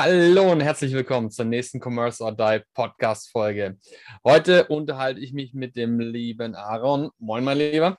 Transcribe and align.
Hallo 0.00 0.52
und 0.52 0.60
herzlich 0.60 0.92
willkommen 0.92 1.28
zur 1.28 1.44
nächsten 1.44 1.80
Commerce 1.82 2.22
or 2.22 2.30
Die 2.30 2.62
Podcast 2.72 3.32
Folge. 3.32 3.78
Heute 4.24 4.68
unterhalte 4.68 5.18
ich 5.18 5.32
mich 5.32 5.54
mit 5.54 5.74
dem 5.74 5.98
lieben 5.98 6.54
Aaron. 6.54 7.10
Moin, 7.18 7.42
mein 7.42 7.58
Lieber. 7.58 7.98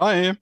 Hi. 0.00 0.32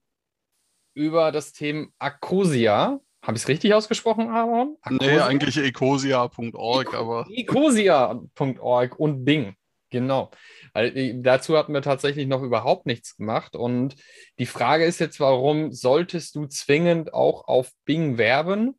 Über 0.95 1.31
das 1.31 1.53
Thema 1.53 1.89
Akosia. 1.99 2.99
Habe 3.21 3.37
ich 3.37 3.43
es 3.43 3.47
richtig 3.47 3.75
ausgesprochen, 3.75 4.29
Aaron? 4.29 4.75
Akosia? 4.81 5.11
Nee, 5.11 5.19
eigentlich 5.19 5.57
ecosia.org, 5.57 6.95
aber. 6.95 7.27
Ecosia.org 7.29 8.99
und 8.99 9.25
Bing. 9.25 9.53
Genau. 9.91 10.31
Äh, 10.73 11.13
dazu 11.21 11.55
hatten 11.55 11.75
wir 11.75 11.83
tatsächlich 11.83 12.25
noch 12.25 12.41
überhaupt 12.41 12.87
nichts 12.87 13.15
gemacht. 13.17 13.55
Und 13.55 13.95
die 14.39 14.47
Frage 14.47 14.85
ist 14.85 14.99
jetzt, 14.99 15.19
warum 15.19 15.71
solltest 15.71 16.33
du 16.33 16.47
zwingend 16.47 17.13
auch 17.13 17.47
auf 17.47 17.69
Bing 17.85 18.17
werben? 18.17 18.73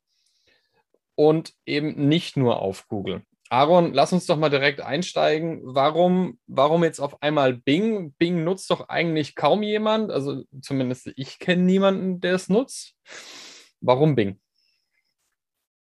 Und 1.16 1.52
eben 1.66 2.08
nicht 2.08 2.36
nur 2.36 2.60
auf 2.60 2.88
Google. 2.88 3.22
Aaron, 3.50 3.92
lass 3.92 4.12
uns 4.12 4.26
doch 4.26 4.36
mal 4.36 4.48
direkt 4.48 4.80
einsteigen. 4.80 5.60
Warum, 5.62 6.38
warum 6.46 6.82
jetzt 6.82 6.98
auf 6.98 7.22
einmal 7.22 7.54
Bing? 7.54 8.12
Bing 8.18 8.42
nutzt 8.42 8.70
doch 8.70 8.88
eigentlich 8.88 9.36
kaum 9.36 9.62
jemand. 9.62 10.10
Also 10.10 10.42
zumindest 10.60 11.12
ich 11.16 11.38
kenne 11.38 11.62
niemanden, 11.62 12.20
der 12.20 12.34
es 12.34 12.48
nutzt. 12.48 12.94
Warum 13.80 14.16
Bing? 14.16 14.40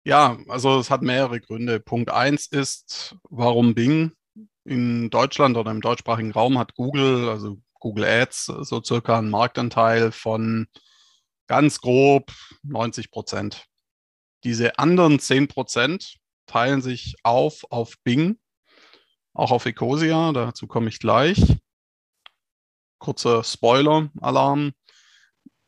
Ja, 0.04 0.38
also 0.48 0.80
es 0.80 0.90
hat 0.90 1.02
mehrere 1.02 1.40
Gründe. 1.40 1.78
Punkt 1.78 2.10
eins 2.10 2.46
ist, 2.46 3.16
warum 3.28 3.74
Bing? 3.74 4.12
In 4.64 5.10
Deutschland 5.10 5.56
oder 5.56 5.70
im 5.70 5.80
deutschsprachigen 5.80 6.32
Raum 6.32 6.58
hat 6.58 6.74
Google, 6.74 7.28
also 7.28 7.58
Google 7.74 8.04
Ads, 8.04 8.46
so 8.46 8.82
circa 8.82 9.18
einen 9.18 9.30
Marktanteil 9.30 10.12
von 10.12 10.66
ganz 11.46 11.80
grob 11.80 12.32
90 12.62 13.10
Prozent. 13.10 13.69
Diese 14.44 14.78
anderen 14.78 15.18
10% 15.18 16.16
teilen 16.46 16.82
sich 16.82 17.16
auf 17.22 17.64
auf 17.70 17.94
Bing, 18.04 18.38
auch 19.32 19.50
auf 19.50 19.66
Ecosia, 19.66 20.32
dazu 20.32 20.66
komme 20.66 20.88
ich 20.88 20.98
gleich. 20.98 21.40
Kurzer 22.98 23.44
Spoiler-Alarm. 23.44 24.72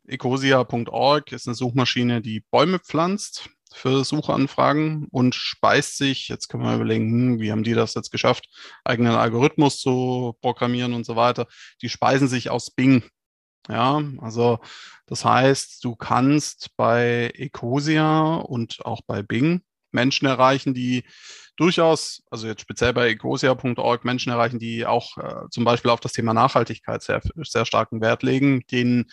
Ecosia.org 0.05 1.31
ist 1.31 1.47
eine 1.47 1.55
Suchmaschine, 1.55 2.21
die 2.21 2.41
Bäume 2.51 2.79
pflanzt 2.79 3.49
für 3.73 4.03
Suchanfragen 4.03 5.07
und 5.09 5.33
speist 5.33 5.97
sich, 5.97 6.27
jetzt 6.27 6.47
können 6.47 6.63
wir 6.63 6.75
überlegen, 6.75 7.09
hm, 7.09 7.39
wie 7.39 7.51
haben 7.51 7.63
die 7.63 7.73
das 7.73 7.93
jetzt 7.95 8.11
geschafft, 8.11 8.47
eigenen 8.83 9.13
Algorithmus 9.13 9.79
zu 9.79 10.37
programmieren 10.41 10.93
und 10.93 11.05
so 11.05 11.15
weiter. 11.15 11.47
Die 11.81 11.89
speisen 11.89 12.27
sich 12.27 12.49
aus 12.49 12.71
Bing. 12.71 13.03
Ja, 13.69 14.01
also 14.19 14.59
das 15.05 15.23
heißt, 15.23 15.83
du 15.83 15.95
kannst 15.95 16.75
bei 16.75 17.31
Ecosia 17.35 18.35
und 18.35 18.85
auch 18.85 19.01
bei 19.07 19.23
Bing 19.23 19.61
Menschen 19.91 20.27
erreichen, 20.27 20.73
die 20.73 21.03
durchaus, 21.55 22.23
also 22.29 22.47
jetzt 22.47 22.61
speziell 22.61 22.93
bei 22.93 23.09
ecosia.org 23.09 24.05
Menschen 24.05 24.31
erreichen, 24.31 24.59
die 24.59 24.85
auch 24.85 25.17
äh, 25.17 25.49
zum 25.49 25.63
Beispiel 25.63 25.91
auf 25.91 25.99
das 25.99 26.13
Thema 26.13 26.33
Nachhaltigkeit 26.33 27.03
sehr, 27.03 27.21
sehr 27.43 27.65
starken 27.65 28.01
Wert 28.01 28.23
legen, 28.23 28.63
denen 28.71 29.05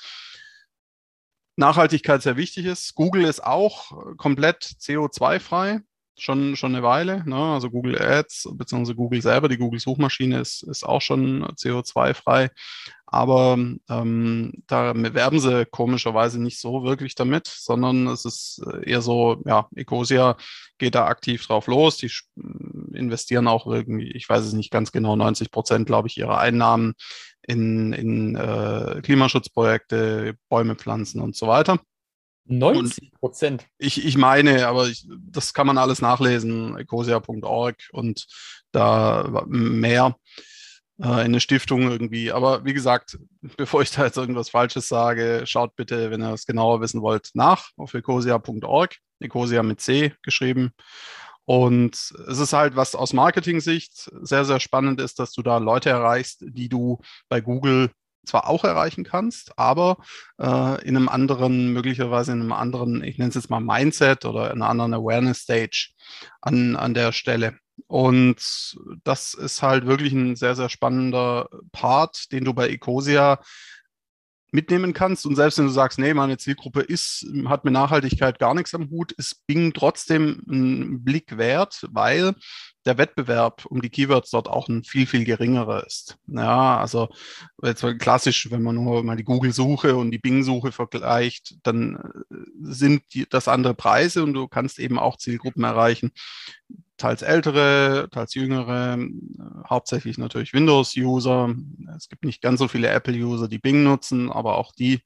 Nachhaltigkeit 1.56 2.22
sehr 2.22 2.36
wichtig 2.36 2.66
ist. 2.66 2.94
Google 2.94 3.24
ist 3.24 3.44
auch 3.44 4.16
komplett 4.16 4.64
CO2-frei 4.64 5.80
schon, 6.18 6.56
schon 6.56 6.74
eine 6.74 6.82
Weile. 6.82 7.22
Ne? 7.26 7.36
Also 7.36 7.70
Google 7.70 8.00
Ads 8.00 8.50
bzw. 8.52 8.94
Google 8.94 9.22
selber, 9.22 9.48
die 9.48 9.58
Google-Suchmaschine 9.58 10.40
ist, 10.40 10.62
ist 10.62 10.84
auch 10.84 11.00
schon 11.00 11.44
CO2-frei. 11.44 12.50
Aber 13.12 13.58
ähm, 13.88 14.52
da 14.68 14.94
werben 14.94 15.40
sie 15.40 15.66
komischerweise 15.66 16.40
nicht 16.40 16.60
so 16.60 16.84
wirklich 16.84 17.16
damit, 17.16 17.48
sondern 17.48 18.06
es 18.06 18.24
ist 18.24 18.62
eher 18.84 19.02
so, 19.02 19.42
ja, 19.46 19.68
Ecosia 19.74 20.36
geht 20.78 20.94
da 20.94 21.06
aktiv 21.06 21.44
drauf 21.44 21.66
los. 21.66 21.96
Die 21.96 22.10
investieren 22.92 23.48
auch 23.48 23.66
irgendwie, 23.66 24.12
ich 24.12 24.28
weiß 24.28 24.44
es 24.44 24.52
nicht 24.52 24.70
ganz 24.70 24.92
genau, 24.92 25.16
90 25.16 25.50
Prozent, 25.50 25.86
glaube 25.86 26.06
ich, 26.06 26.18
ihrer 26.18 26.38
Einnahmen 26.38 26.94
in, 27.42 27.92
in 27.92 28.36
äh, 28.36 29.00
Klimaschutzprojekte, 29.02 30.36
Bäume 30.48 30.76
pflanzen 30.76 31.20
und 31.20 31.34
so 31.34 31.48
weiter. 31.48 31.80
90 32.46 33.12
Prozent. 33.12 33.66
Ich, 33.78 34.04
ich 34.04 34.16
meine, 34.16 34.66
aber 34.66 34.88
ich, 34.88 35.06
das 35.30 35.54
kann 35.54 35.66
man 35.66 35.78
alles 35.78 36.00
nachlesen, 36.00 36.76
ecosia.org 36.76 37.76
und 37.92 38.26
da 38.72 39.44
mehr 39.46 40.16
äh, 41.02 41.24
in 41.24 41.32
der 41.32 41.40
Stiftung 41.40 41.90
irgendwie. 41.90 42.32
Aber 42.32 42.64
wie 42.64 42.74
gesagt, 42.74 43.18
bevor 43.56 43.82
ich 43.82 43.90
da 43.90 44.04
jetzt 44.04 44.16
irgendwas 44.16 44.50
Falsches 44.50 44.88
sage, 44.88 45.42
schaut 45.44 45.76
bitte, 45.76 46.10
wenn 46.10 46.22
ihr 46.22 46.32
es 46.32 46.46
genauer 46.46 46.80
wissen 46.80 47.02
wollt, 47.02 47.30
nach 47.34 47.70
auf 47.76 47.94
ecosia.org. 47.94 48.96
Ecosia 49.20 49.62
mit 49.62 49.80
C 49.80 50.14
geschrieben. 50.22 50.72
Und 51.44 52.14
es 52.28 52.38
ist 52.38 52.52
halt, 52.52 52.76
was 52.76 52.94
aus 52.94 53.12
Marketing-Sicht 53.12 54.10
sehr, 54.22 54.44
sehr 54.44 54.60
spannend 54.60 55.00
ist, 55.00 55.18
dass 55.18 55.32
du 55.32 55.42
da 55.42 55.58
Leute 55.58 55.90
erreichst, 55.90 56.44
die 56.46 56.68
du 56.68 57.00
bei 57.28 57.40
Google 57.40 57.90
zwar 58.24 58.48
auch 58.48 58.64
erreichen 58.64 59.04
kannst, 59.04 59.58
aber 59.58 59.98
äh, 60.38 60.82
in 60.86 60.96
einem 60.96 61.08
anderen, 61.08 61.72
möglicherweise 61.72 62.32
in 62.32 62.40
einem 62.40 62.52
anderen, 62.52 63.02
ich 63.02 63.18
nenne 63.18 63.30
es 63.30 63.34
jetzt 63.34 63.50
mal 63.50 63.60
Mindset 63.60 64.24
oder 64.24 64.50
in 64.50 64.62
einer 64.62 64.70
anderen 64.70 64.94
Awareness 64.94 65.40
Stage 65.40 65.90
an, 66.40 66.76
an 66.76 66.94
der 66.94 67.12
Stelle. 67.12 67.58
Und 67.86 68.76
das 69.04 69.34
ist 69.34 69.62
halt 69.62 69.86
wirklich 69.86 70.12
ein 70.12 70.36
sehr, 70.36 70.54
sehr 70.54 70.68
spannender 70.68 71.48
Part, 71.72 72.30
den 72.32 72.44
du 72.44 72.52
bei 72.52 72.68
Ecosia 72.68 73.40
mitnehmen 74.52 74.92
kannst. 74.92 75.26
Und 75.26 75.36
selbst 75.36 75.58
wenn 75.58 75.66
du 75.66 75.72
sagst, 75.72 75.98
nee, 75.98 76.14
meine 76.14 76.38
Zielgruppe 76.38 76.80
ist, 76.80 77.26
hat 77.46 77.64
mit 77.64 77.72
Nachhaltigkeit 77.72 78.38
gar 78.38 78.54
nichts 78.54 78.74
am 78.74 78.90
Hut, 78.90 79.12
ist 79.12 79.46
Bing 79.46 79.72
trotzdem 79.72 80.42
ein 80.48 81.04
Blick 81.04 81.36
wert, 81.36 81.86
weil 81.90 82.34
der 82.86 82.98
Wettbewerb 82.98 83.66
um 83.66 83.82
die 83.82 83.90
Keywords 83.90 84.30
dort 84.30 84.48
auch 84.48 84.68
ein 84.68 84.84
viel, 84.84 85.06
viel 85.06 85.24
geringerer 85.24 85.86
ist. 85.86 86.16
Ja, 86.26 86.78
also 86.78 87.08
jetzt 87.62 87.84
klassisch, 87.98 88.50
wenn 88.50 88.62
man 88.62 88.76
nur 88.76 89.02
mal 89.02 89.16
die 89.16 89.24
Google-Suche 89.24 89.96
und 89.96 90.10
die 90.10 90.18
Bing-Suche 90.18 90.72
vergleicht, 90.72 91.56
dann 91.62 91.96
äh, 92.30 92.34
sind 92.62 93.02
die, 93.12 93.26
das 93.28 93.48
andere 93.48 93.74
Preise 93.74 94.22
und 94.22 94.32
du 94.32 94.48
kannst 94.48 94.78
eben 94.78 94.98
auch 94.98 95.18
Zielgruppen 95.18 95.64
erreichen. 95.64 96.12
Teils 96.96 97.22
ältere, 97.22 98.08
teils 98.10 98.34
jüngere, 98.34 98.98
hauptsächlich 99.68 100.18
natürlich 100.18 100.52
Windows-User. 100.52 101.54
Es 102.00 102.08
gibt 102.08 102.24
nicht 102.24 102.40
ganz 102.40 102.58
so 102.58 102.68
viele 102.68 102.88
Apple-User, 102.88 103.46
die 103.46 103.58
Bing 103.58 103.82
nutzen, 103.82 104.32
aber 104.32 104.56
auch 104.56 104.72
die 104.72 105.00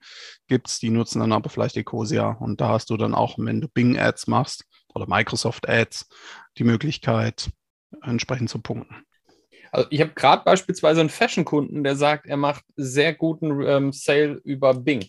gibt 0.47 0.69
es, 0.69 0.79
die 0.79 0.89
nutzen 0.89 1.19
dann 1.19 1.33
aber 1.33 1.49
vielleicht 1.49 1.75
Ecosia. 1.75 2.31
Und 2.31 2.61
da 2.61 2.69
hast 2.69 2.89
du 2.89 2.95
dann 2.95 3.13
auch, 3.13 3.37
wenn 3.37 3.59
du 3.59 3.67
Bing-Ads 3.67 4.27
machst 4.27 4.65
oder 4.93 5.05
Microsoft-Ads, 5.07 6.07
die 6.57 6.63
Möglichkeit, 6.63 7.49
entsprechend 8.01 8.49
zu 8.49 8.59
punkten. 8.59 9.03
Also 9.71 9.87
ich 9.91 9.99
habe 9.99 10.13
gerade 10.13 10.45
beispielsweise 10.45 11.01
einen 11.01 11.09
Fashion-Kunden, 11.09 11.83
der 11.83 11.97
sagt, 11.97 12.27
er 12.27 12.37
macht 12.37 12.63
sehr 12.77 13.13
guten 13.13 13.61
ähm, 13.61 13.91
Sale 13.91 14.39
über 14.45 14.73
Bing, 14.73 15.05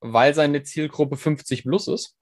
weil 0.00 0.34
seine 0.34 0.62
Zielgruppe 0.62 1.16
50 1.16 1.64
plus 1.64 1.88
ist 1.88 2.14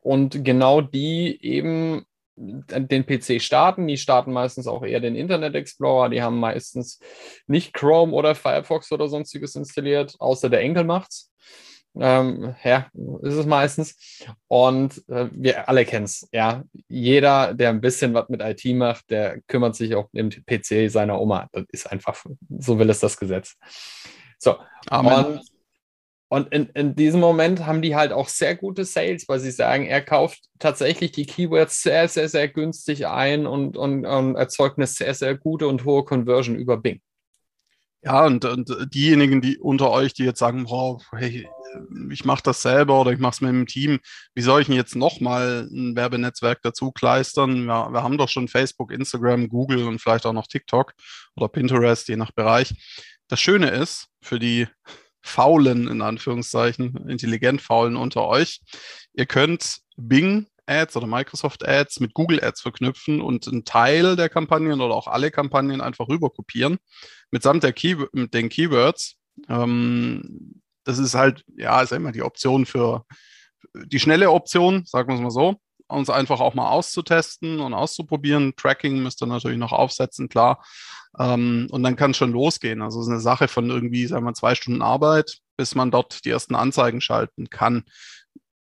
und 0.00 0.44
genau 0.44 0.80
die 0.80 1.38
eben 1.44 2.04
den 2.42 3.06
PC 3.06 3.40
starten. 3.40 3.86
Die 3.86 3.96
starten 3.96 4.32
meistens 4.32 4.66
auch 4.66 4.82
eher 4.82 5.00
den 5.00 5.14
Internet 5.14 5.54
Explorer. 5.54 6.08
Die 6.08 6.22
haben 6.22 6.38
meistens 6.38 6.98
nicht 7.46 7.72
Chrome 7.72 8.12
oder 8.12 8.34
Firefox 8.34 8.90
oder 8.92 9.08
sonstiges 9.08 9.54
installiert, 9.54 10.16
außer 10.18 10.50
der 10.50 10.60
Enkel 10.60 10.84
macht's. 10.84 11.30
Ähm, 11.94 12.54
ja, 12.64 12.88
ist 13.22 13.34
es 13.34 13.46
meistens. 13.46 14.24
Und 14.48 15.02
äh, 15.08 15.28
wir 15.32 15.68
alle 15.68 15.84
kennen 15.84 16.06
es. 16.06 16.28
Ja, 16.32 16.64
jeder, 16.88 17.54
der 17.54 17.68
ein 17.68 17.80
bisschen 17.80 18.14
was 18.14 18.28
mit 18.28 18.40
IT 18.40 18.64
macht, 18.76 19.10
der 19.10 19.40
kümmert 19.42 19.76
sich 19.76 19.94
auch 19.94 20.08
im 20.12 20.30
PC 20.30 20.90
seiner 20.90 21.20
Oma. 21.20 21.48
Das 21.52 21.64
ist 21.70 21.90
einfach, 21.90 22.24
so 22.58 22.78
will 22.78 22.88
es 22.88 23.00
das 23.00 23.16
Gesetz. 23.16 23.56
So. 24.38 24.56
Amen. 24.88 25.24
Und, 25.36 25.40
und 26.32 26.50
in, 26.50 26.70
in 26.70 26.96
diesem 26.96 27.20
Moment 27.20 27.66
haben 27.66 27.82
die 27.82 27.94
halt 27.94 28.10
auch 28.10 28.26
sehr 28.26 28.56
gute 28.56 28.86
Sales, 28.86 29.28
weil 29.28 29.38
sie 29.38 29.50
sagen, 29.50 29.84
er 29.84 30.00
kauft 30.00 30.40
tatsächlich 30.58 31.12
die 31.12 31.26
Keywords 31.26 31.82
sehr, 31.82 32.08
sehr, 32.08 32.26
sehr 32.26 32.48
günstig 32.48 33.06
ein 33.06 33.46
und, 33.46 33.76
und, 33.76 34.06
und 34.06 34.36
erzeugt 34.36 34.78
eine 34.78 34.86
sehr, 34.86 35.12
sehr 35.12 35.36
gute 35.36 35.66
und 35.66 35.84
hohe 35.84 36.06
Conversion 36.06 36.56
über 36.56 36.78
Bing. 36.78 37.02
Ja, 38.00 38.24
und, 38.24 38.46
und 38.46 38.74
diejenigen, 38.94 39.42
die 39.42 39.58
unter 39.58 39.90
euch, 39.90 40.14
die 40.14 40.24
jetzt 40.24 40.38
sagen, 40.38 40.64
oh, 40.70 41.02
hey, 41.14 41.46
ich 42.10 42.24
mache 42.24 42.42
das 42.42 42.62
selber 42.62 43.02
oder 43.02 43.12
ich 43.12 43.18
mache 43.18 43.34
es 43.34 43.40
mit 43.42 43.50
dem 43.50 43.66
Team, 43.66 43.98
wie 44.34 44.40
soll 44.40 44.62
ich 44.62 44.68
denn 44.68 44.76
jetzt 44.76 44.96
nochmal 44.96 45.68
ein 45.70 45.94
Werbenetzwerk 45.96 46.60
dazu 46.62 46.92
kleistern? 46.92 47.66
Wir, 47.66 47.92
wir 47.92 48.02
haben 48.02 48.16
doch 48.16 48.30
schon 48.30 48.48
Facebook, 48.48 48.90
Instagram, 48.90 49.50
Google 49.50 49.86
und 49.86 49.98
vielleicht 49.98 50.24
auch 50.24 50.32
noch 50.32 50.46
TikTok 50.46 50.94
oder 51.36 51.48
Pinterest, 51.48 52.08
je 52.08 52.16
nach 52.16 52.32
Bereich 52.32 52.72
das 53.28 53.38
Schöne 53.38 53.68
ist, 53.68 54.08
für 54.22 54.38
die 54.38 54.66
faulen, 55.22 55.88
in 55.88 56.02
Anführungszeichen, 56.02 57.08
intelligent 57.08 57.62
faulen 57.62 57.96
unter 57.96 58.26
euch, 58.26 58.60
ihr 59.14 59.26
könnt 59.26 59.78
Bing 59.96 60.46
Ads 60.66 60.96
oder 60.96 61.06
Microsoft 61.06 61.66
Ads 61.66 62.00
mit 62.00 62.14
Google 62.14 62.42
Ads 62.42 62.60
verknüpfen 62.60 63.20
und 63.20 63.48
einen 63.48 63.64
Teil 63.64 64.16
der 64.16 64.28
Kampagnen 64.28 64.80
oder 64.80 64.94
auch 64.94 65.08
alle 65.08 65.30
Kampagnen 65.30 65.80
einfach 65.80 66.08
rüber 66.08 66.30
kopieren, 66.30 66.78
mitsamt 67.30 67.62
der 67.62 67.72
Key 67.72 67.96
mit 68.12 68.34
den 68.34 68.48
Keywords. 68.48 69.16
Ähm, 69.48 70.60
das 70.84 70.98
ist 70.98 71.14
halt, 71.14 71.44
ja, 71.56 71.80
ist 71.80 71.92
immer 71.92 72.12
die 72.12 72.22
Option 72.22 72.66
für 72.66 73.04
die 73.74 74.00
schnelle 74.00 74.30
Option, 74.30 74.84
sagen 74.86 75.08
wir 75.08 75.14
es 75.14 75.20
mal 75.20 75.30
so, 75.30 75.56
uns 75.92 76.10
einfach 76.10 76.40
auch 76.40 76.54
mal 76.54 76.70
auszutesten 76.70 77.60
und 77.60 77.74
auszuprobieren. 77.74 78.54
Tracking 78.56 79.02
müsst 79.02 79.22
ihr 79.22 79.26
natürlich 79.26 79.58
noch 79.58 79.72
aufsetzen, 79.72 80.28
klar. 80.28 80.64
Ähm, 81.18 81.68
und 81.70 81.82
dann 81.82 81.96
kann 81.96 82.12
es 82.12 82.16
schon 82.16 82.32
losgehen. 82.32 82.82
Also 82.82 83.00
es 83.00 83.06
ist 83.06 83.12
eine 83.12 83.20
Sache 83.20 83.48
von 83.48 83.70
irgendwie, 83.70 84.06
sagen 84.06 84.24
wir, 84.24 84.34
zwei 84.34 84.54
Stunden 84.54 84.82
Arbeit, 84.82 85.38
bis 85.56 85.74
man 85.74 85.90
dort 85.90 86.24
die 86.24 86.30
ersten 86.30 86.54
Anzeigen 86.54 87.00
schalten 87.00 87.50
kann. 87.50 87.84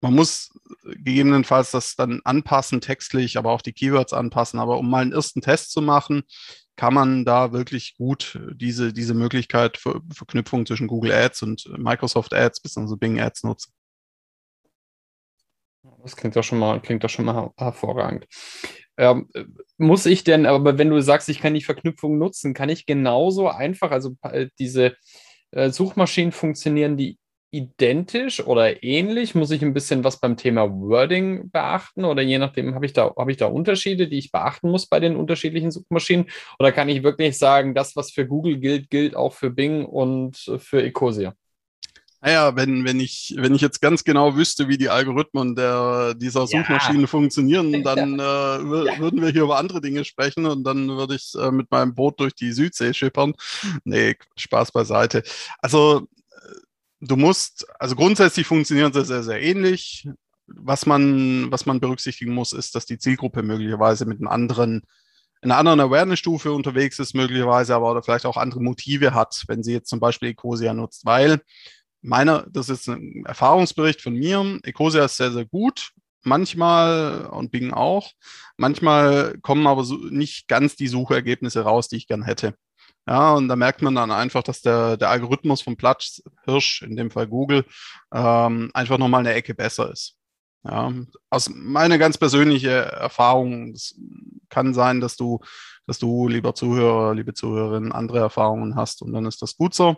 Man 0.02 0.14
muss 0.16 0.52
gegebenenfalls 0.84 1.72
das 1.72 1.96
dann 1.96 2.20
anpassen, 2.26 2.82
textlich, 2.82 3.38
aber 3.38 3.52
auch 3.52 3.62
die 3.62 3.72
Keywords 3.72 4.12
anpassen. 4.12 4.60
Aber 4.60 4.78
um 4.78 4.90
mal 4.90 5.02
einen 5.02 5.14
ersten 5.14 5.42
Test 5.42 5.72
zu 5.72 5.82
machen, 5.82 6.24
kann 6.76 6.94
man 6.94 7.24
da 7.24 7.54
wirklich 7.54 7.96
gut 7.98 8.40
diese, 8.56 8.94
diese 8.94 9.14
Möglichkeit 9.14 9.78
für 9.78 10.02
Verknüpfung 10.14 10.66
zwischen 10.66 10.88
Google 10.88 11.12
Ads 11.12 11.44
und 11.44 11.70
Microsoft 11.78 12.34
Ads 12.34 12.62
bzw. 12.62 12.96
Bing 12.98 13.20
Ads 13.20 13.44
nutzen. 13.44 13.73
Das 16.04 16.18
klingt 16.18 16.36
doch 16.36 16.44
schon 16.44 16.60
mal, 16.60 16.82
klingt 16.82 17.04
doch 17.04 17.10
schon 17.10 17.26
mal 17.26 17.52
hervorragend. 17.58 18.28
Ähm, 18.98 19.30
muss 19.78 20.06
ich 20.06 20.24
denn, 20.24 20.46
aber 20.46 20.78
wenn 20.78 20.90
du 20.90 21.02
sagst, 21.02 21.30
ich 21.30 21.40
kann 21.40 21.54
die 21.54 21.62
Verknüpfung 21.64 22.18
nutzen, 22.18 22.54
kann 22.54 22.70
ich 22.70 22.86
genauso 22.86 23.48
einfach, 23.48 23.92
also 23.92 24.16
äh, 24.22 24.48
diese 24.60 24.96
äh, 25.52 25.70
Suchmaschinen 25.70 26.32
funktionieren 26.34 26.98
die 26.98 27.18
identisch 27.52 28.46
oder 28.46 28.84
ähnlich? 28.84 29.34
Muss 29.36 29.52
ich 29.52 29.62
ein 29.64 29.74
bisschen 29.74 30.04
was 30.04 30.20
beim 30.20 30.38
Thema 30.38 30.70
Wording 30.72 31.50
beachten 31.52 32.04
oder 32.06 32.22
je 32.22 32.38
nachdem 32.40 32.76
habe 32.76 32.86
ich 32.86 32.94
da 32.94 33.14
habe 33.18 33.32
ich 33.32 33.38
da 33.38 33.46
Unterschiede, 33.48 34.08
die 34.08 34.18
ich 34.18 34.32
beachten 34.32 34.70
muss 34.70 34.88
bei 34.88 35.00
den 35.00 35.16
unterschiedlichen 35.16 35.72
Suchmaschinen 35.72 36.30
oder 36.60 36.72
kann 36.72 36.90
ich 36.90 37.04
wirklich 37.04 37.38
sagen, 37.38 37.76
das 37.76 37.96
was 37.96 38.12
für 38.12 38.28
Google 38.28 38.58
gilt, 38.60 38.90
gilt 38.90 39.16
auch 39.16 39.34
für 39.34 39.52
Bing 39.52 39.86
und 39.86 40.38
für 40.60 40.84
Ecosia? 40.84 41.36
Naja, 42.26 42.56
wenn, 42.56 42.86
wenn, 42.86 43.02
ich, 43.02 43.36
wenn 43.38 43.54
ich 43.54 43.60
jetzt 43.60 43.82
ganz 43.82 44.06
genau 44.06 44.38
wüsste, 44.38 44.70
wie 44.70 44.78
die 44.78 44.88
Algorithmen 44.88 45.56
der, 45.56 46.14
dieser 46.14 46.48
Suchmaschinen 46.48 47.02
ja. 47.02 47.08
funktionieren, 47.08 47.84
dann 47.84 48.18
ja. 48.18 48.60
äh, 48.60 49.00
würden 49.00 49.22
wir 49.22 49.28
hier 49.30 49.44
über 49.44 49.58
andere 49.58 49.82
Dinge 49.82 50.06
sprechen 50.06 50.46
und 50.46 50.64
dann 50.64 50.88
würde 50.88 51.16
ich 51.16 51.34
äh, 51.38 51.52
mit 51.52 51.70
meinem 51.70 51.94
Boot 51.94 52.22
durch 52.22 52.34
die 52.34 52.54
Südsee 52.54 52.94
schippern. 52.94 53.34
Nee, 53.84 54.16
Spaß 54.38 54.72
beiseite. 54.72 55.24
Also 55.58 56.08
äh, 56.32 56.56
du 57.02 57.18
musst, 57.18 57.68
also 57.78 57.94
grundsätzlich 57.98 58.48
funktionieren 58.48 58.94
sie 58.94 59.04
sehr, 59.04 59.24
sehr 59.24 59.42
ähnlich. 59.42 60.08
Was 60.48 60.86
man, 60.86 61.52
was 61.52 61.66
man 61.66 61.82
berücksichtigen 61.82 62.34
muss, 62.34 62.54
ist, 62.54 62.74
dass 62.76 62.86
die 62.86 63.00
Zielgruppe 63.00 63.44
möglicherweise 63.44 64.06
mit 64.06 64.20
einem 64.20 64.30
anderen 64.30 64.84
in 65.42 65.52
einer 65.52 65.60
anderen 65.60 65.82
Awareness-Stufe 65.82 66.54
unterwegs 66.54 67.00
ist, 67.00 67.16
möglicherweise 67.16 67.76
aber 67.76 67.92
oder 67.92 68.02
vielleicht 68.02 68.26
auch 68.26 68.38
andere 68.38 68.62
Motive 68.62 69.14
hat, 69.14 69.44
wenn 69.48 69.62
sie 69.62 69.74
jetzt 69.74 69.90
zum 69.90 70.00
Beispiel 70.00 70.30
Ecosia 70.30 70.74
nutzt, 70.74 71.04
weil 71.04 71.42
meiner, 72.04 72.46
das 72.50 72.70
ist 72.70 72.88
ein 72.88 73.26
Erfahrungsbericht 73.26 74.02
von 74.02 74.14
mir. 74.14 74.60
Ecosia 74.64 75.06
ist 75.06 75.18
sehr, 75.18 75.32
sehr 75.32 75.46
gut. 75.46 75.92
Manchmal 76.24 77.26
und 77.26 77.52
Bing 77.52 77.74
auch. 77.74 78.12
Manchmal 78.58 79.38
kommen 79.42 79.68
aber 79.68 79.84
so 79.84 79.96
nicht 79.96 80.48
ganz 80.48 80.76
die 80.76 80.88
Suchergebnisse 80.88 81.62
raus, 81.62 81.90
die 81.90 81.98
ich 81.98 82.08
gern 82.08 82.24
hätte. 82.24 82.56
Ja, 83.08 83.34
und 83.34 83.50
da 83.50 83.56
merkt 83.58 83.82
man 83.82 83.96
dann 83.96 84.12
einfach, 84.12 84.44
dass 84.44 84.62
der, 84.62 84.96
der 84.96 85.10
Algorithmus 85.10 85.62
vom 85.62 85.76
Platzhirsch, 85.76 86.84
in 86.84 86.96
dem 86.96 87.12
Fall 87.12 87.28
Google, 87.28 87.66
ähm, 88.14 88.72
einfach 88.74 88.98
nochmal 88.98 89.20
eine 89.22 89.34
Ecke 89.34 89.54
besser 89.54 89.92
ist. 89.92 90.16
Ja, 90.64 90.94
aus 91.30 91.50
meiner 91.54 91.98
ganz 91.98 92.18
persönliche 92.18 92.70
Erfahrung, 92.70 93.74
es 93.74 94.00
kann 94.48 94.74
sein, 94.74 95.02
dass 95.02 95.18
du, 95.18 95.42
dass 95.86 96.00
du, 96.00 96.30
lieber 96.30 96.56
Zuhörer, 96.56 97.14
liebe 97.14 97.34
Zuhörerin, 97.34 97.92
andere 97.92 98.20
Erfahrungen 98.20 98.78
hast 98.78 99.02
und 99.02 99.12
dann 99.12 99.26
ist 99.26 99.42
das 99.42 99.58
gut 99.58 99.74
so. 99.74 99.98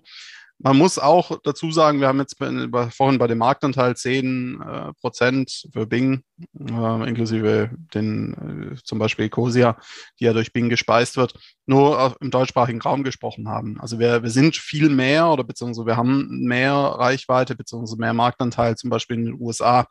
Man 0.59 0.77
muss 0.77 0.97
auch 0.97 1.37
dazu 1.43 1.69
sagen, 1.71 1.99
wir 1.99 2.07
haben 2.07 2.19
jetzt 2.19 2.39
bei, 2.39 2.89
vorhin 2.89 3.19
bei 3.19 3.27
dem 3.27 3.39
Marktanteil 3.39 3.95
10 3.95 4.61
äh, 4.61 4.93
Prozent 4.93 5.67
für 5.73 5.85
Bing, 5.85 6.23
äh, 6.57 7.09
inklusive 7.09 7.71
den 7.93 8.73
äh, 8.73 8.83
zum 8.83 8.97
Beispiel 8.97 9.25
Ecosia, 9.25 9.77
die 10.19 10.23
ja 10.23 10.33
durch 10.33 10.53
Bing 10.53 10.69
gespeist 10.69 11.17
wird, 11.17 11.33
nur 11.65 12.15
im 12.21 12.31
deutschsprachigen 12.31 12.81
Raum 12.81 13.03
gesprochen 13.03 13.49
haben. 13.49 13.79
Also 13.81 13.99
wir, 13.99 14.23
wir 14.23 14.29
sind 14.29 14.55
viel 14.55 14.89
mehr 14.89 15.27
oder 15.27 15.43
beziehungsweise 15.43 15.87
wir 15.87 15.97
haben 15.97 16.45
mehr 16.45 16.73
Reichweite 16.73 17.55
beziehungsweise 17.55 17.99
mehr 17.99 18.13
Marktanteil 18.13 18.77
zum 18.77 18.89
Beispiel 18.89 19.17
in 19.17 19.25
den 19.25 19.41
USA. 19.41 19.87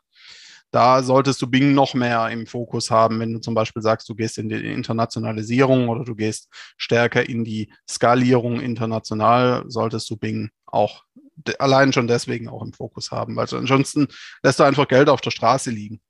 Da 0.71 1.03
solltest 1.03 1.41
du 1.41 1.47
Bing 1.47 1.73
noch 1.73 1.93
mehr 1.93 2.27
im 2.31 2.47
Fokus 2.47 2.91
haben, 2.91 3.19
wenn 3.19 3.31
du 3.31 3.39
zum 3.39 3.53
Beispiel 3.53 3.81
sagst, 3.81 4.09
du 4.09 4.15
gehst 4.15 4.37
in 4.37 4.49
die 4.49 4.55
Internationalisierung 4.55 5.87
oder 5.89 6.03
du 6.03 6.15
gehst 6.15 6.49
stärker 6.75 7.29
in 7.29 7.45
die 7.45 7.71
Skalierung 7.89 8.59
international, 8.59 9.63
solltest 9.67 10.09
du 10.09 10.17
Bing 10.17 10.49
auch 10.65 11.03
allein 11.59 11.93
schon 11.93 12.07
deswegen 12.07 12.47
auch 12.47 12.63
im 12.63 12.73
Fokus 12.73 13.11
haben, 13.11 13.35
weil 13.35 13.47
ansonsten 13.51 14.07
lässt 14.43 14.59
du 14.59 14.63
einfach 14.63 14.87
Geld 14.87 15.09
auf 15.09 15.21
der 15.21 15.31
Straße 15.31 15.69
liegen. 15.69 16.01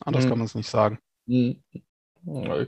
Anders 0.00 0.24
mhm. 0.24 0.28
kann 0.28 0.38
man 0.38 0.46
es 0.46 0.54
nicht 0.54 0.68
sagen. 0.68 0.98
Mhm. 1.26 1.62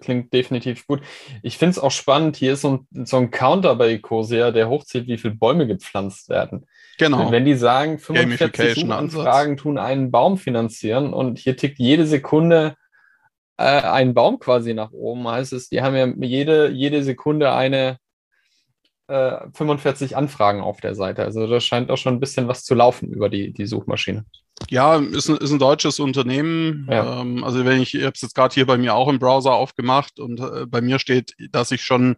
Klingt 0.01 0.33
definitiv 0.33 0.87
gut. 0.87 1.03
Ich 1.43 1.59
finde 1.59 1.73
es 1.73 1.79
auch 1.79 1.91
spannend, 1.91 2.37
hier 2.37 2.55
ist 2.55 2.63
so 2.63 2.87
ein, 2.93 3.07
so 3.07 3.17
ein 3.19 3.31
Counter 3.31 3.75
bei 3.75 3.93
Ecosia, 3.93 4.53
der 4.53 4.69
hochzählt, 4.69 5.07
wie 5.07 5.19
viele 5.19 5.35
Bäume 5.35 5.67
gepflanzt 5.67 6.29
werden. 6.29 6.67
Genau. 6.99 7.31
Wenn 7.31 7.45
die 7.45 7.57
sagen, 7.57 7.99
45 7.99 8.75
Suchanfragen 8.75 9.57
tun 9.57 9.77
einen 9.77 10.11
Baum 10.11 10.39
finanzieren 10.39 11.13
und 11.13 11.39
hier 11.39 11.57
tickt 11.57 11.79
jede 11.79 12.07
Sekunde 12.07 12.75
äh, 13.57 13.65
ein 13.65 14.15
Baum 14.15 14.39
quasi 14.39 14.73
nach 14.73 14.93
oben, 14.93 15.29
heißt 15.29 15.53
es, 15.53 15.69
die 15.69 15.83
haben 15.83 15.97
ja 15.97 16.07
jede, 16.07 16.71
jede 16.71 17.03
Sekunde 17.03 17.53
eine 17.53 17.99
äh, 19.11 19.51
45 19.55 20.17
Anfragen 20.17 20.61
auf 20.61 20.81
der 20.81 20.95
Seite. 20.95 21.25
Also 21.25 21.47
da 21.47 21.61
scheint 21.61 21.91
auch 21.91 21.99
schon 21.99 22.15
ein 22.15 22.21
bisschen 22.21 22.49
was 22.49 22.65
zu 22.65 22.75
laufen 22.75 23.11
über 23.11 23.29
die, 23.29 23.53
die 23.53 23.67
Suchmaschine. 23.67 24.25
Ja, 24.69 24.97
ist 24.97 25.29
ein, 25.29 25.37
ist 25.39 25.51
ein 25.51 25.59
deutsches 25.59 25.99
Unternehmen. 26.01 26.87
Ja. 26.91 27.21
Ähm, 27.21 27.43
also 27.43 27.65
wenn 27.65 27.81
ich, 27.81 27.95
ich 27.95 28.03
habe 28.03 28.13
es 28.15 28.21
jetzt 28.21 28.35
gerade 28.35 28.55
hier 28.55 28.67
bei 28.67 28.77
mir 28.77 28.95
auch 28.95 29.09
im 29.09 29.19
Browser 29.19 29.53
aufgemacht 29.53 30.21
und 30.21 30.41
äh, 30.41 30.67
bei 30.67 30.81
mir 30.81 30.99
steht, 30.99 31.35
dass 31.51 31.71
ich 31.71 31.83
schon 31.83 32.17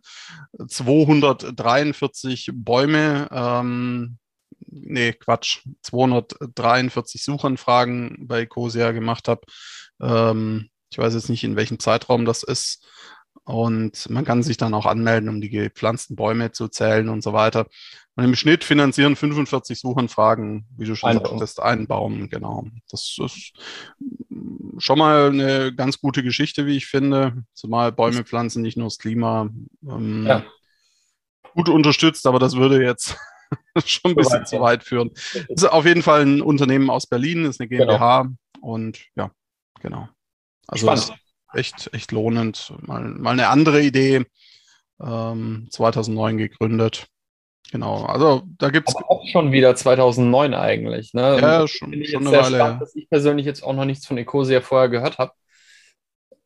243 0.66 2.50
Bäume, 2.52 3.28
ähm, 3.30 4.18
nee, 4.66 5.12
Quatsch, 5.12 5.60
243 5.82 7.24
Suchanfragen 7.24 8.26
bei 8.26 8.46
Cosia 8.46 8.92
gemacht 8.92 9.28
habe. 9.28 9.42
Ähm, 10.00 10.68
ich 10.90 10.98
weiß 10.98 11.14
jetzt 11.14 11.30
nicht, 11.30 11.44
in 11.44 11.56
welchem 11.56 11.78
Zeitraum 11.78 12.26
das 12.26 12.42
ist. 12.42 12.86
Und 13.44 14.08
man 14.08 14.24
kann 14.24 14.42
sich 14.42 14.56
dann 14.56 14.74
auch 14.74 14.86
anmelden, 14.86 15.28
um 15.28 15.40
die 15.40 15.50
gepflanzten 15.50 16.14
Bäume 16.14 16.52
zu 16.52 16.68
zählen 16.68 17.08
und 17.08 17.22
so 17.22 17.32
weiter. 17.32 17.66
Und 18.14 18.24
im 18.24 18.36
Schnitt 18.36 18.62
finanzieren 18.62 19.16
45 19.16 19.80
Suchanfragen, 19.80 20.66
wie 20.76 20.84
du 20.84 20.94
schon 20.94 21.10
ein 21.10 21.18
sagtest, 21.18 21.56
Baum. 21.56 21.66
einen 21.66 21.86
Baum, 21.86 22.28
genau. 22.28 22.66
Das 22.90 23.16
ist 23.18 23.52
schon 24.78 24.98
mal 24.98 25.30
eine 25.30 25.74
ganz 25.74 25.98
gute 25.98 26.22
Geschichte, 26.22 26.66
wie 26.66 26.76
ich 26.76 26.86
finde. 26.86 27.44
Zumal 27.52 27.90
Bäume 27.90 28.24
pflanzen 28.24 28.62
nicht 28.62 28.76
nur 28.76 28.86
das 28.86 28.98
Klima 28.98 29.48
ähm, 29.82 30.26
ja. 30.26 30.44
gut 31.54 31.68
unterstützt, 31.68 32.26
aber 32.26 32.38
das 32.38 32.54
würde 32.54 32.84
jetzt 32.84 33.16
schon 33.84 34.12
ein 34.12 34.16
bisschen 34.16 34.46
zu 34.46 34.60
weit 34.60 34.84
führen. 34.84 35.10
Das 35.48 35.62
ist 35.62 35.64
auf 35.64 35.86
jeden 35.86 36.02
Fall 36.02 36.22
ein 36.22 36.42
Unternehmen 36.42 36.90
aus 36.90 37.06
Berlin, 37.06 37.46
ist 37.46 37.60
eine 37.60 37.68
GmbH 37.68 38.22
genau. 38.22 38.36
und 38.60 39.00
ja, 39.16 39.32
genau. 39.80 40.08
Also 40.68 40.86
Spannend 40.86 41.21
echt, 41.54 41.92
echt 41.92 42.12
lohnend. 42.12 42.72
Mal, 42.80 43.02
mal 43.02 43.32
eine 43.32 43.48
andere 43.48 43.82
Idee. 43.82 44.24
Ähm, 45.00 45.68
2009 45.70 46.38
gegründet. 46.38 47.06
Genau, 47.70 48.04
also 48.04 48.42
da 48.58 48.68
gibt 48.68 48.88
es. 48.88 48.94
Auch 48.94 49.26
schon 49.26 49.50
wieder 49.50 49.74
2009 49.74 50.54
eigentlich. 50.54 51.14
Ne? 51.14 51.38
Ja, 51.40 51.66
schon, 51.66 52.04
schon 52.04 52.26
eine 52.26 52.36
Weile. 52.36 52.56
Spannend, 52.56 52.82
dass 52.82 52.94
ich 52.94 53.08
persönlich 53.08 53.46
jetzt 53.46 53.62
auch 53.62 53.72
noch 53.72 53.86
nichts 53.86 54.06
von 54.06 54.18
Ecosia 54.18 54.60
vorher 54.60 54.90
gehört 54.90 55.18
habe. 55.18 55.32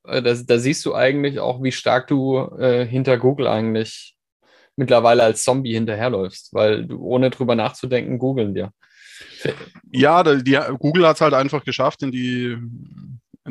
Äh, 0.07 0.23
da, 0.23 0.35
da, 0.35 0.59
siehst 0.59 0.85
du 0.87 0.95
eigentlich 0.95 1.41
auch, 1.41 1.63
wie 1.63 1.73
stark 1.73 2.07
du 2.07 2.39
äh, 2.59 2.87
hinter 2.87 3.19
Google 3.19 3.49
eigentlich 3.49 4.17
mittlerweile 4.77 5.25
als 5.25 5.43
Zombie 5.43 5.73
hinterherläufst, 5.73 6.55
weil 6.55 6.87
du 6.87 7.03
ohne 7.03 7.31
drüber 7.31 7.55
nachzudenken 7.55 8.19
googeln 8.19 8.55
dir. 8.55 8.71
Ja, 9.91 10.23
die, 10.23 10.59
Google 10.79 11.07
hat 11.07 11.17
es 11.17 11.23
halt 11.23 11.35
einfach 11.35 11.65
geschafft, 11.65 12.03
in 12.03 12.13
die 12.13 12.57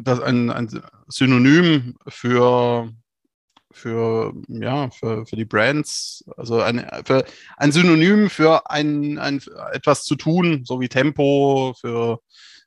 das 0.01 0.19
ein, 0.19 0.49
ein 0.49 0.69
Synonym 1.07 1.95
für, 2.07 2.91
für, 3.71 4.33
ja, 4.47 4.89
für, 4.89 5.25
für 5.25 5.35
die 5.35 5.45
Brands, 5.45 6.23
also 6.37 6.61
ein, 6.61 6.85
für, 7.05 7.25
ein 7.57 7.71
Synonym 7.71 8.29
für 8.29 8.69
ein, 8.69 9.17
ein, 9.17 9.41
etwas 9.73 10.03
zu 10.03 10.15
tun, 10.15 10.63
so 10.65 10.79
wie 10.79 10.89
Tempo, 10.89 11.73
für, 11.79 12.19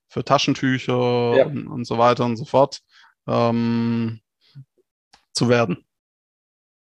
für 0.08 0.25
Taschentücher 0.25 1.37
ja. 1.37 1.47
und, 1.47 1.66
und, 1.66 1.85
so 1.85 1.99
weiter 1.99 2.25
und 2.25 2.37
so 2.37 2.44
fort, 2.44 2.80
ähm, 3.26 4.20
zu 5.32 5.49
werden. 5.49 5.85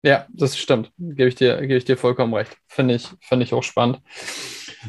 Ja, 0.03 0.27
das 0.31 0.57
stimmt. 0.57 0.91
Gebe 0.97 1.29
ich 1.29 1.35
dir, 1.35 1.61
gebe 1.61 1.77
ich 1.77 1.85
dir 1.85 1.99
vollkommen 1.99 2.33
recht. 2.33 2.57
Finde 2.69 2.95
ich, 2.95 3.09
finde 3.21 3.45
ich 3.45 3.53
auch 3.53 3.63
spannend. 3.63 4.01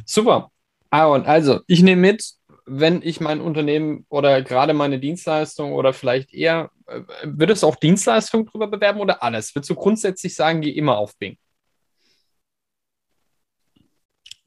Super. 0.06 0.52
Aaron, 0.90 1.26
also 1.26 1.62
ich 1.68 1.82
nehme 1.82 2.02
mit, 2.02 2.34
wenn 2.66 3.02
ich 3.02 3.20
mein 3.20 3.42
Unternehmen 3.42 4.06
oder 4.10 4.42
gerade 4.42 4.74
meine 4.74 5.00
Dienstleistung 5.00 5.74
oder 5.74 5.94
vielleicht 5.94 6.34
eher, 6.34 6.72
äh, 6.88 7.02
wird 7.24 7.50
es 7.50 7.64
auch 7.64 7.76
Dienstleistungen 7.76 8.46
drüber 8.46 8.68
bewerben 8.68 9.00
oder 9.00 9.24
alles? 9.24 9.54
Würdest 9.56 9.70
du 9.70 9.76
grundsätzlich 9.76 10.36
sagen, 10.36 10.62
geh 10.62 10.72
immer 10.72 10.98
auf 10.98 11.18
Bing? 11.18 11.38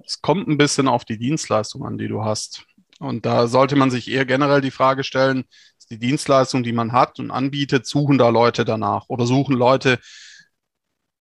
Es 0.05 0.21
kommt 0.21 0.49
ein 0.49 0.59
bisschen 0.59 0.89
auf 0.89 1.05
die 1.05 1.19
Dienstleistung 1.19 1.85
an, 1.85 1.99
die 1.99 2.09
du 2.09 2.23
hast. 2.23 2.67
Und 3.01 3.27
da 3.27 3.47
sollte 3.47 3.77
man 3.77 3.91
sich 3.91 4.11
eher 4.11 4.25
generell 4.25 4.61
die 4.61 4.71
Frage 4.71 5.03
stellen, 5.03 5.45
ist 5.79 5.91
die 5.91 5.99
Dienstleistung, 5.99 6.63
die 6.63 6.73
man 6.73 6.93
hat 6.93 7.19
und 7.19 7.31
anbietet, 7.31 7.87
suchen 7.87 8.19
da 8.19 8.29
Leute 8.29 8.65
danach 8.65 9.09
oder 9.09 9.27
suchen 9.27 9.57
Leute 9.57 9.99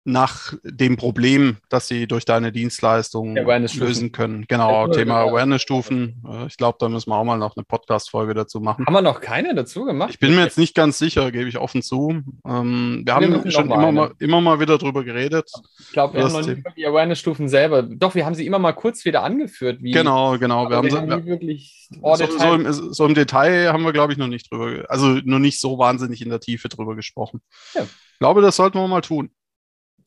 nach 0.08 0.54
dem 0.64 0.96
Problem, 0.96 1.58
das 1.68 1.90
sie 1.90 2.08
durch 2.08 2.24
deine 2.24 2.54
Dienstleistung 2.54 3.36
lösen 3.36 4.14
können. 4.14 4.46
Genau, 4.48 4.88
Thema 4.88 5.20
Awareness-Stufen. 5.20 6.24
Äh, 6.26 6.48
ich 6.48 6.56
glaube, 6.56 6.78
da 6.80 6.88
müssen 6.88 7.10
wir 7.10 7.18
auch 7.18 7.26
mal 7.26 7.38
noch 7.38 7.58
eine 7.58 7.66
Podcast-Folge 7.66 8.34
dazu 8.34 8.62
machen. 8.62 8.86
Haben 8.86 8.94
wir 8.94 9.02
noch 9.02 9.20
keine 9.20 9.54
dazu 9.54 9.84
gemacht? 9.84 10.12
Ich 10.12 10.20
bin 10.20 10.34
mir 10.34 10.44
jetzt 10.44 10.58
nicht 10.58 10.76
ganz 10.76 10.98
sicher, 10.98 11.30
gebe 11.32 11.50
ich 11.50 11.58
offen 11.58 11.82
zu. 11.82 12.22
Ähm, 12.48 13.04
wir, 13.06 13.06
wir 13.06 13.14
haben 13.16 13.52
schon 13.52 13.66
immer 13.66 13.92
mal, 13.92 14.14
immer 14.20 14.40
mal 14.40 14.62
wieder 14.62 14.78
drüber 14.78 15.04
geredet. 15.04 15.52
Ich 15.78 15.92
glaube, 15.92 16.14
wir 16.14 16.24
haben 16.24 16.32
noch 16.32 16.48
nicht 16.48 16.64
die 16.78 16.86
Awareness-Stufen 16.86 17.50
selber. 17.50 17.84
Doch, 17.84 18.16
wir 18.16 18.26
haben 18.26 18.36
sie 18.36 18.46
immer 18.46 18.60
mal 18.60 18.72
kurz 18.72 19.04
wieder 19.04 19.24
angeführt. 19.24 19.80
Wie, 19.82 19.92
genau, 19.92 20.38
genau. 20.38 20.70
Wir 20.70 20.78
haben, 20.78 20.90
wir 20.90 20.98
haben 21.00 21.26
wirklich 21.26 21.90
so, 21.90 22.16
so, 22.16 22.54
im, 22.54 22.72
so, 22.72 23.06
im, 23.06 23.14
Detail 23.14 23.74
haben 23.74 23.84
wir, 23.84 23.92
glaube 23.92 24.14
ich, 24.14 24.18
noch 24.18 24.28
nicht 24.28 24.50
drüber, 24.50 24.86
also 24.88 25.20
noch 25.26 25.40
nicht 25.40 25.60
so 25.60 25.78
wahnsinnig 25.78 26.22
in 26.22 26.30
der 26.30 26.40
Tiefe 26.40 26.70
drüber 26.70 26.96
gesprochen. 26.96 27.42
Ja. 27.74 27.82
Ich 27.82 28.20
glaube, 28.20 28.42
das 28.42 28.56
sollten 28.56 28.80
wir 28.80 28.88
mal 28.88 29.02
tun. 29.02 29.30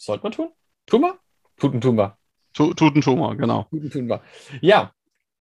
Sollte 0.00 0.22
man 0.22 0.32
tun? 0.32 0.48
Tun 0.86 1.02
wir? 1.02 1.18
Tuten 1.58 1.80
tun 1.80 1.96
wir. 1.96 2.16
Tuten 2.54 3.02
tun 3.02 3.18
wir, 3.18 3.36
genau. 3.36 3.64
Tuten 3.64 3.90
tun 3.90 4.08
wir. 4.08 4.22
Ja, 4.62 4.92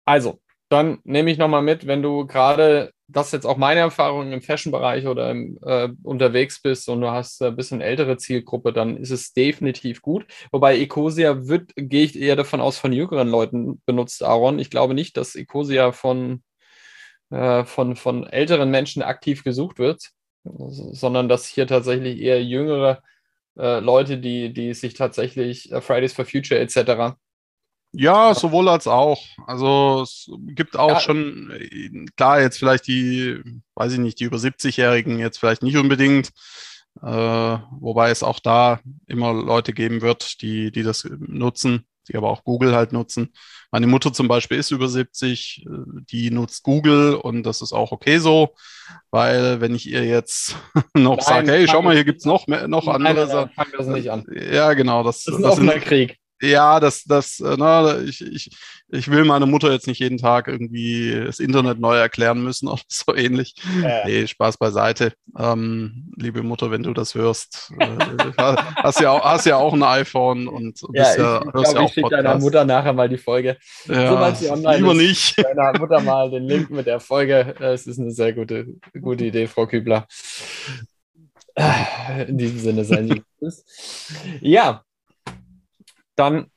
also, 0.05 0.41
dann 0.69 0.99
nehme 1.05 1.31
ich 1.31 1.39
nochmal 1.39 1.63
mit, 1.63 1.87
wenn 1.87 2.03
du 2.03 2.27
gerade, 2.27 2.93
das 3.09 3.29
ist 3.29 3.33
jetzt 3.33 3.47
auch 3.47 3.57
meine 3.57 3.81
Erfahrung 3.81 4.31
im 4.31 4.43
Fashion-Bereich 4.43 5.07
oder 5.07 5.31
im, 5.31 5.59
äh, 5.63 5.89
unterwegs 6.03 6.61
bist 6.61 6.87
und 6.91 7.01
du 7.01 7.11
hast 7.11 7.41
ein 7.43 7.57
bisschen 7.57 7.81
ältere 7.81 8.19
Zielgruppe, 8.19 8.75
dann 8.75 8.99
ist 8.99 9.11
es 9.11 9.33
definitiv 9.33 10.03
gut. 10.03 10.27
Wobei 10.51 10.79
Ecosia 10.79 11.47
wird, 11.49 11.73
gehe 11.75 12.05
ich 12.05 12.21
eher 12.21 12.37
davon 12.37 12.61
aus, 12.61 12.77
von 12.77 12.93
jüngeren 12.93 13.29
Leuten 13.29 13.81
benutzt, 13.87 14.23
Aaron. 14.23 14.59
Ich 14.59 14.69
glaube 14.69 14.93
nicht, 14.93 15.17
dass 15.17 15.35
Ecosia 15.35 15.93
von, 15.93 16.43
äh, 17.31 17.65
von, 17.65 17.97
von 17.97 18.27
älteren 18.27 18.71
Menschen 18.71 19.03
aktiv 19.03 19.45
gesucht 19.45 19.79
wird, 19.79 20.11
sondern 20.45 21.31
dass 21.31 21.47
hier 21.47 21.67
tatsächlich 21.67 22.21
eher 22.21 22.45
jüngere 22.45 23.03
äh, 23.59 23.81
Leute, 23.81 24.19
die, 24.19 24.53
die 24.53 24.75
sich 24.75 24.95
tatsächlich 24.95 25.71
äh, 25.73 25.81
Fridays 25.81 26.13
for 26.13 26.25
Future 26.25 26.61
etc. 26.61 27.17
Ja, 27.93 28.35
sowohl 28.35 28.69
als 28.69 28.87
auch. 28.87 29.23
Also 29.47 30.03
es 30.03 30.31
gibt 30.55 30.77
auch 30.77 30.89
ja. 30.93 31.01
schon, 31.01 31.51
äh, 31.51 32.07
klar, 32.17 32.41
jetzt 32.41 32.59
vielleicht 32.59 32.87
die, 32.87 33.41
weiß 33.75 33.93
ich 33.93 33.99
nicht, 33.99 34.21
die 34.21 34.25
über 34.25 34.39
70-Jährigen 34.39 35.19
jetzt 35.19 35.39
vielleicht 35.39 35.63
nicht 35.63 35.77
unbedingt, 35.77 36.31
äh, 37.03 37.07
wobei 37.07 38.11
es 38.11 38.23
auch 38.23 38.41
da 38.41 38.81
immer 39.07 39.33
Leute 39.33 39.73
geben 39.73 40.01
wird, 40.01 40.41
die, 40.41 40.73
die 40.73 40.83
das 40.83 41.09
nutzen 41.19 41.87
die 42.09 42.17
aber 42.17 42.31
auch 42.31 42.45
Google 42.45 42.75
halt 42.75 42.93
nutzen. 42.93 43.33
Meine 43.71 43.87
Mutter 43.87 44.13
zum 44.13 44.29
Beispiel 44.29 44.59
ist 44.59 44.71
über 44.71 44.89
70, 44.89 45.65
äh, 45.67 45.71
die 46.11 46.31
nutzt 46.31 46.63
Google 46.63 47.15
und 47.15 47.43
das 47.45 47.63
ist 47.63 47.73
auch 47.73 47.93
okay 47.93 48.19
so, 48.19 48.55
weil 49.11 49.61
wenn 49.61 49.75
ich 49.75 49.89
ihr 49.89 50.05
jetzt 50.05 50.57
noch 50.95 51.21
sage, 51.21 51.51
hey, 51.51 51.67
schau 51.69 51.83
mal, 51.83 51.95
hier 51.95 52.05
gibt 52.05 52.21
es 52.21 52.27
noch, 52.27 52.47
mehr, 52.47 52.69
noch 52.69 52.89
andere 52.89 53.27
Sachen. 53.27 53.51
Fang 53.55 53.69
das 53.77 53.87
nicht 53.87 54.11
an. 54.11 54.25
Ja, 54.35 54.75
genau. 54.75 55.03
Das, 55.03 55.25
das 55.25 55.37
ist 55.37 55.43
das 55.43 55.59
ein 55.59 55.69
offener 55.69 55.81
Krieg 55.81 56.22
ja, 56.43 56.81
das, 56.81 57.05
das, 57.05 57.41
äh, 57.41 57.57
na, 57.57 58.01
ich, 58.01 58.21
ich, 58.21 58.51
ich 58.89 59.11
will 59.11 59.25
meine 59.25 59.47
Mutter 59.47 59.73
jetzt 59.73 59.87
nicht 59.87 60.01
jeden 60.01 60.19
Tag 60.19 60.49
irgendwie 60.49 61.23
das 61.25 61.39
Internet 61.39 61.79
neu 61.79 61.97
erklären 61.97 62.43
müssen 62.43 62.69
oder 62.69 62.83
so 62.89 63.15
ähnlich. 63.15 63.55
Ja. 63.81 64.05
Nee, 64.05 64.27
Spaß 64.27 64.59
beiseite. 64.59 65.13
Ähm, 65.39 66.13
liebe 66.17 66.43
Mutter, 66.43 66.71
wenn 66.71 66.83
du 66.83 66.93
das 66.93 67.15
hörst, 67.15 67.73
äh, 67.79 67.97
hast, 68.37 69.01
ja 69.01 69.11
auch, 69.11 69.25
hast 69.25 69.47
ja 69.47 69.57
auch 69.57 69.73
ein 69.73 69.83
iPhone 69.83 70.49
und 70.49 70.81
bist 70.91 70.93
ja, 70.95 71.13
ich, 71.13 71.19
ja, 71.19 71.43
ich 71.45 71.53
glaub, 71.53 71.65
ja 71.65 71.81
auch 71.81 71.87
ich 71.87 71.95
schicke 71.95 72.11
deiner 72.11 72.39
Mutter 72.39 72.65
nachher 72.65 72.93
mal 72.93 73.09
die 73.09 73.19
Folge. 73.19 73.57
Ja, 73.87 74.35
so, 74.35 74.55
lieber 74.55 74.95
nicht. 74.95 75.39
Deiner 75.43 75.79
Mutter 75.79 76.01
mal 76.01 76.31
den 76.31 76.45
Link 76.45 76.71
mit 76.71 76.87
der 76.87 77.01
Folge. 77.01 77.55
Es 77.61 77.87
ist 77.87 77.99
eine 77.99 78.11
sehr 78.11 78.33
gute, 78.33 78.67
gute 79.01 79.25
Idee, 79.25 79.47
Frau 79.47 79.67
Kübler. 79.67 80.07
In 82.27 82.39
diesem 82.39 82.59
Sinne 82.59 82.85
sein 82.85 83.09
Sie. 83.09 83.23
Ja, 84.41 84.85
dann, 86.16 86.50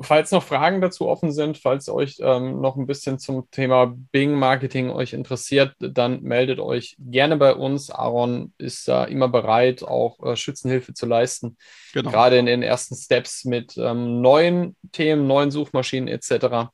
falls 0.00 0.30
noch 0.30 0.42
Fragen 0.42 0.80
dazu 0.80 1.08
offen 1.08 1.32
sind, 1.32 1.58
falls 1.58 1.88
euch 1.88 2.18
ähm, 2.20 2.60
noch 2.60 2.76
ein 2.76 2.86
bisschen 2.86 3.18
zum 3.18 3.50
Thema 3.50 3.94
Bing-Marketing 4.12 4.90
euch 4.90 5.12
interessiert, 5.12 5.74
dann 5.78 6.22
meldet 6.22 6.60
euch 6.60 6.96
gerne 6.98 7.36
bei 7.36 7.54
uns. 7.54 7.90
Aaron 7.90 8.52
ist 8.58 8.86
da 8.86 9.04
immer 9.04 9.28
bereit, 9.28 9.82
auch 9.82 10.22
äh, 10.24 10.36
Schützenhilfe 10.36 10.94
zu 10.94 11.06
leisten. 11.06 11.56
Genau. 11.92 12.10
Gerade 12.10 12.38
in 12.38 12.46
den 12.46 12.62
ersten 12.62 12.94
Steps 12.94 13.44
mit 13.44 13.76
ähm, 13.76 14.20
neuen 14.20 14.76
Themen, 14.92 15.26
neuen 15.26 15.50
Suchmaschinen 15.50 16.08
etc. 16.08 16.70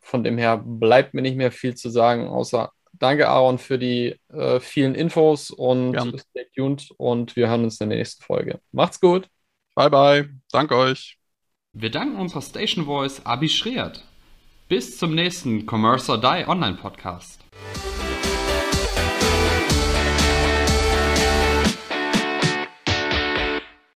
Von 0.00 0.24
dem 0.24 0.38
her 0.38 0.62
bleibt 0.64 1.14
mir 1.14 1.22
nicht 1.22 1.36
mehr 1.36 1.52
viel 1.52 1.76
zu 1.76 1.88
sagen, 1.88 2.26
außer 2.26 2.72
danke, 2.92 3.28
Aaron, 3.28 3.58
für 3.58 3.78
die 3.78 4.16
äh, 4.32 4.60
vielen 4.60 4.94
Infos 4.94 5.50
und 5.50 5.92
Gern. 5.92 6.18
stay 6.18 6.46
tuned 6.54 6.90
und 6.96 7.36
wir 7.36 7.48
hören 7.48 7.64
uns 7.64 7.80
in 7.80 7.90
der 7.90 7.98
nächsten 7.98 8.22
Folge. 8.22 8.60
Macht's 8.72 9.00
gut. 9.00 9.28
Bye, 9.74 9.90
bye. 9.90 10.28
Danke 10.52 10.76
euch. 10.76 11.18
Wir 11.72 11.90
danken 11.90 12.16
unserer 12.16 12.42
Station 12.42 12.86
Voice 12.86 13.24
Abi 13.24 13.48
Schreert. 13.48 14.04
Bis 14.68 14.98
zum 14.98 15.14
nächsten 15.14 15.66
Commerce 15.66 16.10
or 16.10 16.20
Die 16.20 16.46
Online 16.46 16.76
Podcast. 16.76 17.40